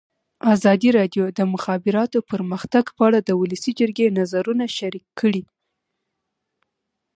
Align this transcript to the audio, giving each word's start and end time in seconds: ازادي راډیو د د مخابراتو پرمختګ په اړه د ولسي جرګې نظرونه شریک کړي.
ازادي 0.53 0.89
راډیو 0.97 1.23
د 1.29 1.33
د 1.37 1.41
مخابراتو 1.53 2.19
پرمختګ 2.31 2.85
په 2.97 3.01
اړه 3.07 3.19
د 3.23 3.29
ولسي 3.41 3.71
جرګې 3.79 4.07
نظرونه 4.19 4.65
شریک 4.77 5.05
کړي. 5.19 5.43